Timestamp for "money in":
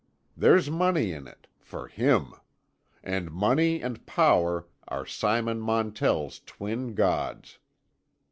0.67-1.27